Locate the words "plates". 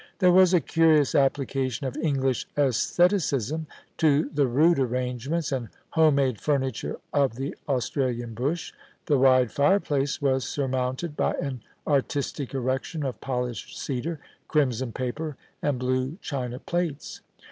16.57-17.21